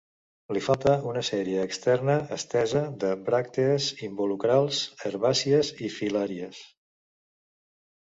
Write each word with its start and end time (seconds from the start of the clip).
Li 0.55 0.61
falta 0.67 0.93
una 1.09 1.21
sèrie 1.27 1.65
externa 1.69 2.15
estesa 2.39 2.83
de 3.05 3.13
bràctees 3.29 3.93
involucrals 4.09 4.83
herbàcies 5.11 5.73
o 5.89 5.95
filàries. 6.01 6.69